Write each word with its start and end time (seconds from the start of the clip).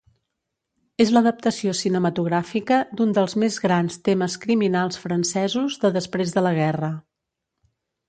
És 1.03 1.11
l'adaptació 1.17 1.73
cinematogràfica 1.79 2.79
d'un 2.99 3.13
dels 3.19 3.37
més 3.45 3.59
grans 3.67 4.01
temes 4.11 4.41
criminals 4.49 5.01
francesos 5.07 5.81
de 5.85 5.97
després 6.01 6.39
de 6.39 6.49
la 6.49 6.59
guerra. 6.61 6.95